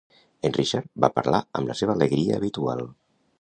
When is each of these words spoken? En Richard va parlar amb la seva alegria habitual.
En 0.47 0.53
Richard 0.57 0.87
va 1.05 1.09
parlar 1.17 1.41
amb 1.59 1.73
la 1.73 1.75
seva 1.83 1.95
alegria 1.99 2.41
habitual. 2.43 2.83